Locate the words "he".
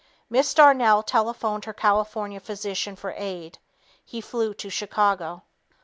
4.03-4.19